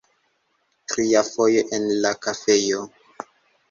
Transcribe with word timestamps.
Tria 0.93 1.23
fojo 1.29 1.67
en 1.81 1.89
la 2.01 2.17
kafejo. 2.27 2.85